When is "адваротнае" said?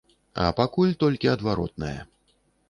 1.35-1.93